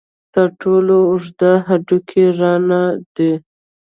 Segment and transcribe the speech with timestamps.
[0.33, 2.67] تر ټولو اوږد هډوکی ران
[3.15, 3.31] دی.